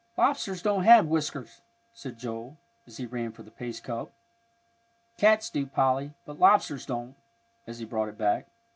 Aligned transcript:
"Lobsters 0.17 0.63
don't 0.63 0.81
have 0.83 1.05
whiskers," 1.05 1.61
said 1.93 2.17
Joel, 2.17 2.57
as 2.87 2.97
he 2.97 3.05
ran 3.05 3.33
for 3.33 3.43
the 3.43 3.51
paste 3.51 3.83
cup. 3.83 4.11
"Cats 5.17 5.47
do, 5.51 5.67
Polly, 5.67 6.15
but 6.25 6.39
lobsters 6.39 6.87
don't," 6.87 7.13
as 7.67 7.77
he 7.77 7.85
brought 7.85 8.09
it 8.09 8.17
back. 8.17 8.47